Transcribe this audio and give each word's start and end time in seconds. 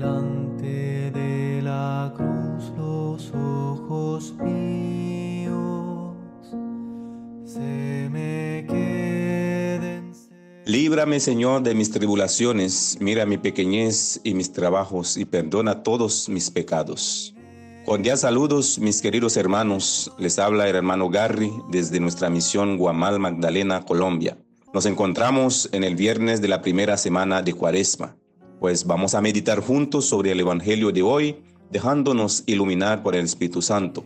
delante 0.00 1.10
de 1.10 1.60
la 1.62 2.12
cruz 2.16 2.72
los 2.74 3.32
ojos 3.34 4.34
míos 4.42 6.16
se 7.44 8.08
me 8.10 8.64
queden. 8.66 10.12
Líbrame, 10.64 11.20
Señor, 11.20 11.62
de 11.62 11.74
mis 11.74 11.90
tribulaciones, 11.90 12.96
mira 13.00 13.26
mi 13.26 13.36
pequeñez 13.36 14.22
y 14.24 14.32
mis 14.32 14.52
trabajos 14.52 15.18
y 15.18 15.26
perdona 15.26 15.82
todos 15.82 16.30
mis 16.30 16.50
pecados. 16.50 17.34
Cordial 17.84 18.16
saludos, 18.16 18.78
mis 18.78 19.02
queridos 19.02 19.36
hermanos. 19.36 20.12
Les 20.18 20.38
habla 20.38 20.66
el 20.68 20.76
hermano 20.76 21.10
Garry 21.10 21.52
desde 21.70 22.00
nuestra 22.00 22.30
misión 22.30 22.78
Guamal 22.78 23.18
Magdalena, 23.18 23.84
Colombia. 23.84 24.38
Nos 24.72 24.86
encontramos 24.86 25.68
en 25.72 25.84
el 25.84 25.94
viernes 25.96 26.40
de 26.40 26.48
la 26.48 26.62
primera 26.62 26.96
semana 26.96 27.42
de 27.42 27.52
Cuaresma, 27.52 28.16
pues 28.60 28.86
vamos 28.86 29.14
a 29.14 29.22
meditar 29.22 29.60
juntos 29.60 30.04
sobre 30.04 30.32
el 30.32 30.40
Evangelio 30.40 30.92
de 30.92 31.00
hoy, 31.00 31.36
dejándonos 31.70 32.44
iluminar 32.46 33.02
por 33.02 33.16
el 33.16 33.24
Espíritu 33.24 33.62
Santo. 33.62 34.04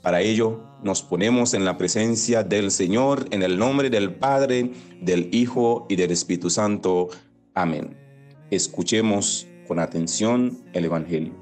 Para 0.00 0.22
ello, 0.22 0.62
nos 0.82 1.02
ponemos 1.02 1.52
en 1.52 1.66
la 1.66 1.76
presencia 1.76 2.42
del 2.42 2.70
Señor 2.70 3.26
en 3.30 3.42
el 3.42 3.58
nombre 3.58 3.90
del 3.90 4.14
Padre, 4.14 4.72
del 5.02 5.28
Hijo 5.32 5.86
y 5.90 5.96
del 5.96 6.10
Espíritu 6.10 6.48
Santo. 6.48 7.10
Amén. 7.52 7.94
Escuchemos 8.50 9.46
con 9.68 9.78
atención 9.78 10.58
el 10.72 10.86
Evangelio. 10.86 11.34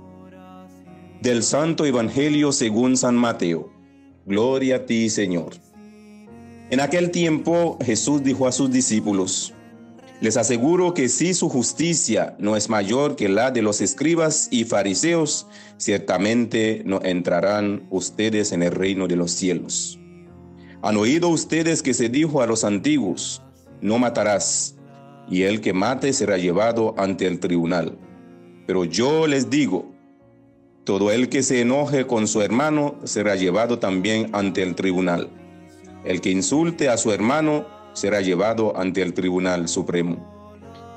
Del 1.23 1.45
Santo 1.45 1.87
Evangelio 1.87 2.51
según 2.51 2.97
San 2.97 3.15
Mateo. 3.15 3.71
Gloria 4.27 4.77
a 4.77 4.87
ti, 4.87 5.09
Señor. 5.09 5.53
En 6.71 6.81
aquel 6.81 7.13
tiempo 7.13 7.79
Jesús 7.81 8.25
dijo 8.25 8.49
a 8.49 8.53
sus 8.53 8.73
discípulos, 8.73 9.55
les 10.21 10.37
aseguro 10.37 10.93
que 10.93 11.09
si 11.09 11.33
su 11.33 11.49
justicia 11.49 12.37
no 12.39 12.57
es 12.57 12.69
mayor 12.69 13.17
que 13.17 13.29
la 13.29 13.51
de 13.51 13.63
los 13.63 13.81
escribas 13.81 14.49
y 14.51 14.65
fariseos, 14.65 15.47
ciertamente 15.79 16.83
no 16.85 17.01
entrarán 17.03 17.87
ustedes 17.91 18.53
en 18.53 18.63
el 18.63 18.73
reino 18.73 19.09
de 19.09 19.17
los 19.17 19.31
cielos. 19.31 19.99
Han 20.83 20.97
oído 20.99 21.29
ustedes 21.29 21.83
que 21.83 21.95
se 21.95 22.11
dijo 22.11 22.43
a 22.43 22.47
los 22.47 22.65
antiguos, 22.65 23.43
no 23.81 23.99
matarás, 23.99 24.77
y 25.29 25.43
el 25.43 25.63
que 25.63 25.73
mate 25.73 26.13
será 26.13 26.37
llevado 26.37 26.95
ante 26.99 27.27
el 27.27 27.41
tribunal. 27.41 27.97
Pero 28.67 28.85
yo 28.85 29.27
les 29.27 29.49
digo, 29.49 29.91
todo 30.85 31.11
el 31.13 31.29
que 31.29 31.43
se 31.43 31.63
enoje 31.63 32.07
con 32.07 32.29
su 32.29 32.43
hermano 32.43 32.97
será 33.05 33.37
llevado 33.37 33.79
también 33.79 34.29
ante 34.33 34.63
el 34.63 34.75
tribunal. 34.75 35.31
El 36.05 36.21
que 36.21 36.31
insulte 36.31 36.89
a 36.89 36.97
su 36.97 37.13
hermano 37.13 37.80
será 37.93 38.21
llevado 38.21 38.77
ante 38.77 39.03
el 39.03 39.15
tribunal 39.15 39.69
supremo. 39.69 40.17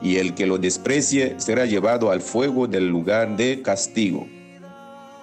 Y 0.02 0.18
el 0.18 0.34
que 0.34 0.46
lo 0.46 0.58
desprecie 0.58 1.36
será 1.38 1.66
llevado 1.66 2.12
al 2.12 2.22
fuego 2.22 2.68
del 2.68 2.88
lugar 2.90 3.38
de 3.38 3.62
castigo. 3.62 4.28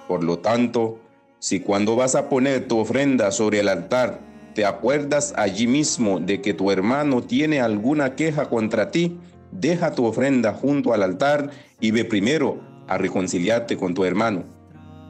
Por 0.07 0.23
lo 0.23 0.39
tanto, 0.39 0.99
si 1.39 1.59
cuando 1.59 1.95
vas 1.95 2.15
a 2.15 2.29
poner 2.29 2.67
tu 2.67 2.79
ofrenda 2.79 3.31
sobre 3.31 3.59
el 3.59 3.67
altar, 3.67 4.19
te 4.53 4.65
acuerdas 4.65 5.33
allí 5.37 5.67
mismo 5.67 6.19
de 6.19 6.41
que 6.41 6.53
tu 6.53 6.71
hermano 6.71 7.21
tiene 7.21 7.61
alguna 7.61 8.15
queja 8.15 8.49
contra 8.49 8.91
ti, 8.91 9.17
deja 9.51 9.93
tu 9.93 10.05
ofrenda 10.05 10.53
junto 10.53 10.93
al 10.93 11.03
altar 11.03 11.51
y 11.79 11.91
ve 11.91 12.05
primero 12.05 12.59
a 12.87 12.97
reconciliarte 12.97 13.77
con 13.77 13.93
tu 13.93 14.03
hermano 14.03 14.43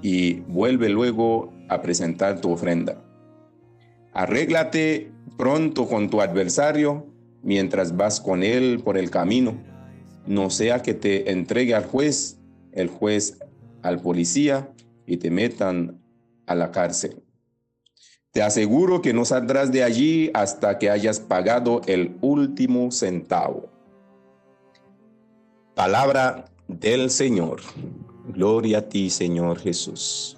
y 0.02 0.42
vuelve 0.42 0.89
luego 0.89 1.54
a 1.70 1.82
presentar 1.82 2.42
tu 2.42 2.52
ofrenda. 2.52 3.02
Arréglate 4.14 5.12
pronto 5.37 5.87
con 5.87 6.09
tu 6.09 6.21
adversario 6.21 7.07
mientras 7.43 7.95
vas 7.95 8.19
con 8.19 8.43
él 8.43 8.81
por 8.83 8.97
el 8.97 9.09
camino, 9.09 9.55
no 10.25 10.49
sea 10.49 10.81
que 10.81 10.93
te 10.93 11.31
entregue 11.31 11.73
al 11.73 11.85
juez, 11.85 12.39
el 12.71 12.87
juez 12.87 13.39
al 13.81 13.99
policía 13.99 14.71
y 15.05 15.17
te 15.17 15.31
metan 15.31 15.99
a 16.45 16.55
la 16.55 16.71
cárcel. 16.71 17.23
Te 18.31 18.41
aseguro 18.41 19.02
que 19.02 19.13
no 19.13 19.25
saldrás 19.25 19.71
de 19.71 19.83
allí 19.83 20.31
hasta 20.33 20.80
que 20.80 20.89
hayas 20.89 21.20
pagado 21.20 21.81
el 21.86 22.15
último 22.21 22.91
centavo. 22.91 23.70
Palabra 25.75 26.45
del 26.67 27.09
Señor. 27.09 27.61
Gloria 28.27 28.80
a 28.80 28.81
ti, 28.87 29.09
Señor 29.09 29.59
Jesús. 29.59 30.37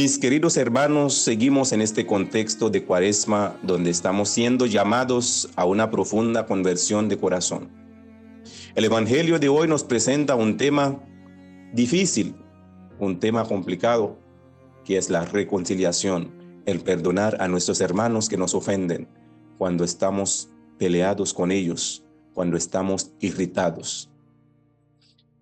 Mis 0.00 0.16
queridos 0.16 0.56
hermanos, 0.56 1.12
seguimos 1.12 1.72
en 1.72 1.80
este 1.80 2.06
contexto 2.06 2.70
de 2.70 2.84
cuaresma 2.84 3.58
donde 3.64 3.90
estamos 3.90 4.28
siendo 4.28 4.64
llamados 4.64 5.50
a 5.56 5.64
una 5.64 5.90
profunda 5.90 6.46
conversión 6.46 7.08
de 7.08 7.18
corazón. 7.18 7.68
El 8.76 8.84
Evangelio 8.84 9.40
de 9.40 9.48
hoy 9.48 9.66
nos 9.66 9.82
presenta 9.82 10.36
un 10.36 10.56
tema 10.56 11.02
difícil, 11.72 12.36
un 13.00 13.18
tema 13.18 13.44
complicado, 13.44 14.16
que 14.84 14.98
es 14.98 15.10
la 15.10 15.24
reconciliación, 15.24 16.62
el 16.64 16.78
perdonar 16.78 17.36
a 17.42 17.48
nuestros 17.48 17.80
hermanos 17.80 18.28
que 18.28 18.36
nos 18.36 18.54
ofenden 18.54 19.08
cuando 19.58 19.82
estamos 19.82 20.48
peleados 20.78 21.34
con 21.34 21.50
ellos, 21.50 22.04
cuando 22.34 22.56
estamos 22.56 23.10
irritados. 23.18 24.08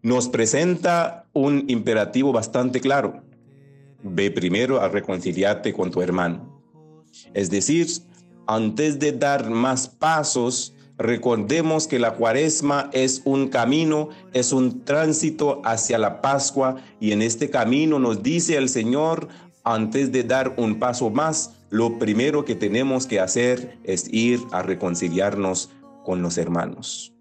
Nos 0.01 0.31
presenta 0.31 1.27
un 1.35 1.67
imperativo 1.69 2.33
bastante 2.33 2.81
claro. 2.81 3.26
Ve 4.09 4.31
primero 4.31 4.81
a 4.81 4.89
reconciliarte 4.89 5.73
con 5.73 5.91
tu 5.91 6.01
hermano. 6.01 6.63
Es 7.35 7.51
decir, 7.51 7.89
antes 8.47 8.99
de 8.99 9.13
dar 9.13 9.51
más 9.51 9.89
pasos, 9.89 10.75
recordemos 10.97 11.87
que 11.87 11.99
la 11.99 12.15
cuaresma 12.15 12.89
es 12.93 13.23
un 13.25 13.49
camino, 13.49 14.11
es 14.33 14.53
un 14.53 14.85
tránsito 14.85 15.61
hacia 15.65 15.99
la 15.99 16.23
Pascua 16.23 16.77
y 17.01 17.13
en 17.13 17.23
este 17.23 17.51
camino 17.51 17.99
nos 17.99 18.23
dice 18.23 18.57
el 18.57 18.69
Señor, 18.69 19.29
antes 19.65 20.13
de 20.13 20.23
dar 20.23 20.55
un 20.57 20.79
paso 20.79 21.11
más, 21.11 21.57
lo 21.71 21.99
primero 21.99 22.45
que 22.45 22.55
tenemos 22.55 23.07
que 23.07 23.19
hacer 23.19 23.79
es 23.83 24.07
ir 24.13 24.41
a 24.53 24.63
reconciliarnos 24.63 25.71
con 26.05 26.23
los 26.23 26.39
hermanos. 26.39 27.16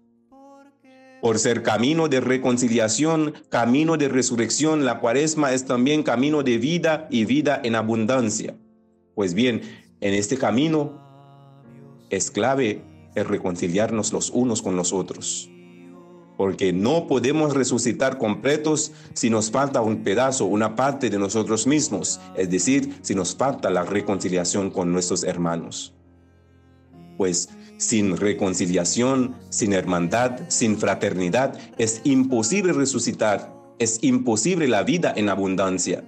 Por 1.20 1.38
ser 1.38 1.62
camino 1.62 2.08
de 2.08 2.20
reconciliación, 2.20 3.34
camino 3.48 3.96
de 3.96 4.08
resurrección, 4.08 4.84
la 4.84 5.00
cuaresma 5.00 5.52
es 5.52 5.64
también 5.64 6.02
camino 6.02 6.42
de 6.42 6.58
vida 6.58 7.08
y 7.10 7.24
vida 7.24 7.60
en 7.64 7.74
abundancia. 7.74 8.54
Pues 9.14 9.34
bien, 9.34 9.62
en 10.00 10.14
este 10.14 10.36
camino 10.36 11.00
es 12.10 12.30
clave 12.30 12.82
el 13.14 13.24
reconciliarnos 13.24 14.12
los 14.12 14.30
unos 14.30 14.62
con 14.62 14.76
los 14.76 14.92
otros 14.92 15.50
porque 16.36 16.72
no 16.72 17.06
podemos 17.06 17.54
resucitar 17.54 18.18
completos 18.18 18.92
si 19.14 19.30
nos 19.30 19.50
falta 19.50 19.80
un 19.80 20.02
pedazo, 20.02 20.44
una 20.44 20.76
parte 20.76 21.10
de 21.10 21.18
nosotros 21.18 21.66
mismos, 21.66 22.20
es 22.36 22.50
decir, 22.50 22.98
si 23.02 23.14
nos 23.14 23.34
falta 23.34 23.70
la 23.70 23.84
reconciliación 23.84 24.70
con 24.70 24.92
nuestros 24.92 25.24
hermanos. 25.24 25.94
Pues 27.16 27.48
sin 27.76 28.16
reconciliación, 28.16 29.36
sin 29.50 29.72
hermandad, 29.72 30.40
sin 30.48 30.78
fraternidad, 30.78 31.58
es 31.78 32.00
imposible 32.04 32.72
resucitar, 32.72 33.54
es 33.78 33.98
imposible 34.02 34.68
la 34.68 34.82
vida 34.82 35.12
en 35.16 35.28
abundancia. 35.28 36.04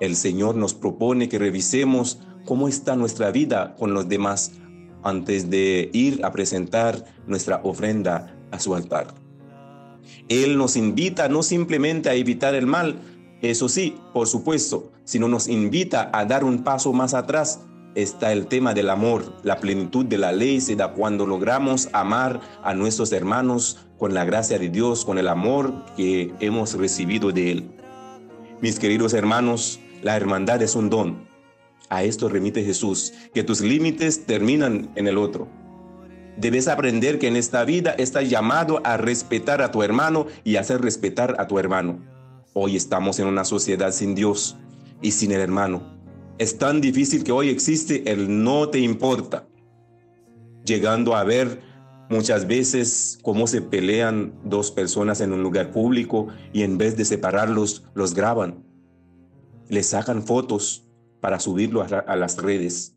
El 0.00 0.16
Señor 0.16 0.56
nos 0.56 0.74
propone 0.74 1.28
que 1.28 1.38
revisemos 1.38 2.20
cómo 2.44 2.68
está 2.68 2.96
nuestra 2.96 3.30
vida 3.30 3.74
con 3.78 3.94
los 3.94 4.08
demás 4.08 4.52
antes 5.02 5.50
de 5.50 5.90
ir 5.92 6.24
a 6.24 6.32
presentar 6.32 7.04
nuestra 7.26 7.60
ofrenda 7.62 8.34
a 8.50 8.58
su 8.58 8.74
altar. 8.74 9.14
Él 10.28 10.56
nos 10.56 10.76
invita 10.76 11.28
no 11.28 11.42
simplemente 11.42 12.08
a 12.08 12.14
evitar 12.14 12.54
el 12.54 12.66
mal, 12.66 13.00
eso 13.42 13.68
sí, 13.68 13.96
por 14.12 14.26
supuesto, 14.26 14.92
sino 15.04 15.28
nos 15.28 15.48
invita 15.48 16.10
a 16.12 16.24
dar 16.24 16.44
un 16.44 16.64
paso 16.64 16.92
más 16.92 17.12
atrás. 17.12 17.60
Está 17.94 18.32
el 18.32 18.48
tema 18.48 18.74
del 18.74 18.90
amor. 18.90 19.24
La 19.44 19.58
plenitud 19.60 20.04
de 20.04 20.18
la 20.18 20.32
ley 20.32 20.60
se 20.60 20.74
da 20.74 20.94
cuando 20.94 21.26
logramos 21.26 21.88
amar 21.92 22.40
a 22.64 22.74
nuestros 22.74 23.12
hermanos 23.12 23.86
con 23.98 24.14
la 24.14 24.24
gracia 24.24 24.58
de 24.58 24.68
Dios, 24.68 25.04
con 25.04 25.16
el 25.16 25.28
amor 25.28 25.84
que 25.96 26.34
hemos 26.40 26.74
recibido 26.74 27.30
de 27.30 27.52
Él. 27.52 27.70
Mis 28.60 28.80
queridos 28.80 29.14
hermanos, 29.14 29.78
la 30.02 30.16
hermandad 30.16 30.60
es 30.62 30.74
un 30.74 30.90
don. 30.90 31.28
A 31.88 32.02
esto 32.02 32.28
remite 32.28 32.64
Jesús, 32.64 33.12
que 33.32 33.44
tus 33.44 33.60
límites 33.60 34.26
terminan 34.26 34.90
en 34.96 35.06
el 35.06 35.16
otro. 35.16 35.46
Debes 36.36 36.66
aprender 36.66 37.20
que 37.20 37.28
en 37.28 37.36
esta 37.36 37.64
vida 37.64 37.94
estás 37.96 38.28
llamado 38.28 38.80
a 38.82 38.96
respetar 38.96 39.62
a 39.62 39.70
tu 39.70 39.84
hermano 39.84 40.26
y 40.42 40.56
hacer 40.56 40.80
respetar 40.80 41.36
a 41.38 41.46
tu 41.46 41.60
hermano. 41.60 42.00
Hoy 42.54 42.74
estamos 42.74 43.20
en 43.20 43.28
una 43.28 43.44
sociedad 43.44 43.92
sin 43.92 44.16
Dios 44.16 44.56
y 45.00 45.12
sin 45.12 45.30
el 45.30 45.40
hermano. 45.40 45.93
Es 46.36 46.58
tan 46.58 46.80
difícil 46.80 47.22
que 47.22 47.30
hoy 47.30 47.48
existe 47.48 48.10
el 48.10 48.42
no 48.42 48.68
te 48.68 48.80
importa, 48.80 49.46
llegando 50.64 51.14
a 51.14 51.22
ver 51.22 51.62
muchas 52.10 52.48
veces 52.48 53.20
cómo 53.22 53.46
se 53.46 53.62
pelean 53.62 54.34
dos 54.44 54.72
personas 54.72 55.20
en 55.20 55.32
un 55.32 55.44
lugar 55.44 55.70
público 55.70 56.26
y 56.52 56.62
en 56.62 56.76
vez 56.76 56.96
de 56.96 57.04
separarlos, 57.04 57.84
los 57.94 58.14
graban. 58.14 58.64
Les 59.68 59.86
sacan 59.86 60.24
fotos 60.24 60.88
para 61.20 61.38
subirlo 61.38 61.82
a, 61.82 62.16
las 62.16 62.36
redes. 62.36 62.96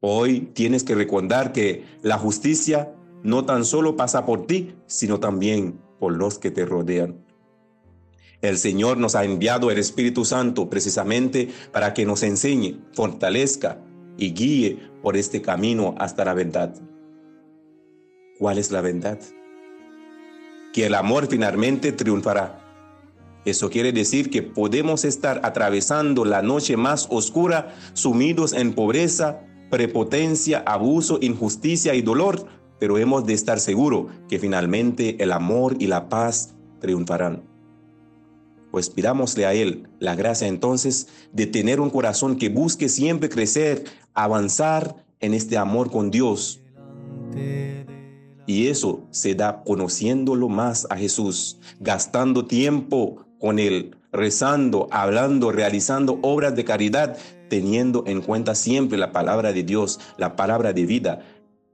Hoy 0.00 0.50
tienes 0.54 0.82
que 0.82 0.96
recordar 0.96 1.52
que 1.52 1.84
la 2.02 2.18
justicia 2.18 2.92
no 3.22 3.44
tan 3.44 3.64
solo 3.64 3.96
pasa 3.96 4.26
por 4.26 4.46
ti, 4.46 4.74
sino 4.86 5.20
también 5.20 5.80
por 6.00 6.16
los 6.16 6.40
que 6.40 6.50
te 6.50 6.66
rodean. 6.66 7.24
El 8.40 8.56
Señor 8.56 8.98
nos 8.98 9.16
ha 9.16 9.24
enviado 9.24 9.70
el 9.70 9.78
Espíritu 9.78 10.24
Santo 10.24 10.70
precisamente 10.70 11.48
para 11.72 11.92
que 11.92 12.06
nos 12.06 12.22
enseñe, 12.22 12.78
fortalezca 12.92 13.80
y 14.16 14.32
guíe 14.32 14.78
por 15.02 15.16
este 15.16 15.42
camino 15.42 15.96
hasta 15.98 16.24
la 16.24 16.34
verdad. 16.34 16.72
¿Cuál 18.38 18.58
es 18.58 18.70
la 18.70 18.80
verdad? 18.80 19.18
Que 20.72 20.86
el 20.86 20.94
amor 20.94 21.26
finalmente 21.28 21.90
triunfará. 21.90 22.64
Eso 23.44 23.70
quiere 23.70 23.92
decir 23.92 24.30
que 24.30 24.42
podemos 24.42 25.04
estar 25.04 25.40
atravesando 25.42 26.24
la 26.24 26.40
noche 26.40 26.76
más 26.76 27.08
oscura, 27.10 27.74
sumidos 27.94 28.52
en 28.52 28.72
pobreza, 28.72 29.40
prepotencia, 29.68 30.62
abuso, 30.64 31.18
injusticia 31.20 31.94
y 31.94 32.02
dolor, 32.02 32.46
pero 32.78 32.98
hemos 32.98 33.26
de 33.26 33.32
estar 33.32 33.58
seguros 33.58 34.12
que 34.28 34.38
finalmente 34.38 35.20
el 35.20 35.32
amor 35.32 35.74
y 35.80 35.88
la 35.88 36.08
paz 36.08 36.54
triunfarán. 36.80 37.57
Pues 38.70 38.90
pidámosle 38.90 39.46
a 39.46 39.54
Él 39.54 39.88
la 39.98 40.14
gracia 40.14 40.46
entonces 40.46 41.08
de 41.32 41.46
tener 41.46 41.80
un 41.80 41.90
corazón 41.90 42.36
que 42.36 42.48
busque 42.48 42.88
siempre 42.88 43.28
crecer, 43.28 43.84
avanzar 44.14 45.04
en 45.20 45.34
este 45.34 45.56
amor 45.56 45.90
con 45.90 46.10
Dios. 46.10 46.60
Y 48.46 48.68
eso 48.68 49.06
se 49.10 49.34
da 49.34 49.62
conociéndolo 49.62 50.48
más 50.48 50.86
a 50.90 50.96
Jesús, 50.96 51.58
gastando 51.80 52.46
tiempo 52.46 53.26
con 53.38 53.58
Él, 53.58 53.96
rezando, 54.10 54.88
hablando, 54.90 55.52
realizando 55.52 56.18
obras 56.22 56.56
de 56.56 56.64
caridad, 56.64 57.18
teniendo 57.50 58.04
en 58.06 58.20
cuenta 58.22 58.54
siempre 58.54 58.98
la 58.98 59.12
palabra 59.12 59.52
de 59.52 59.62
Dios, 59.62 60.00
la 60.16 60.34
palabra 60.36 60.72
de 60.72 60.86
vida, 60.86 61.20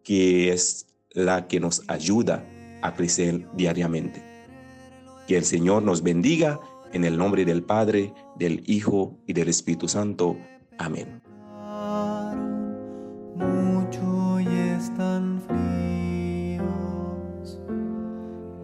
que 0.03 0.53
es 0.53 0.87
la 1.11 1.47
que 1.47 1.61
nos 1.61 1.83
ayuda 1.87 2.45
a 2.83 2.95
crecer 2.95 3.47
diariamente. 3.55 4.23
Que 5.27 5.37
el 5.37 5.45
Señor 5.45 5.83
nos 5.83 6.03
bendiga 6.03 6.61
en 6.95 7.03
el 7.03 7.19
nombre 7.19 7.45
del 7.45 7.65
Padre, 7.65 8.15
del 8.37 8.63
Hijo 8.67 9.19
y 9.27 9.33
del 9.33 9.49
Espíritu 9.49 9.89
Santo. 9.89 10.37
Amén. 10.79 11.21
Mucho 13.35 14.39
y 14.39 14.47
están 14.47 15.43
fríos, 15.43 16.69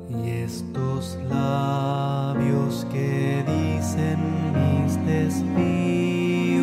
y 0.09 0.31
estos 0.31 1.19
labios 1.29 2.87
que 2.93 3.43
dicen 3.49 4.21
mis 4.55 4.95
desvíos 5.05 6.61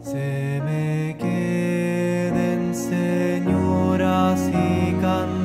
se 0.00 0.62
me 0.64 1.14
queden, 1.18 2.74
Señor, 2.74 4.00
así 4.00 4.96
cantando. 5.02 5.41